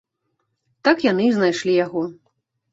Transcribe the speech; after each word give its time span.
Так 0.89 1.05
яны 1.11 1.23
і 1.29 1.35
знайшлі 1.37 1.79
яго. 1.85 2.01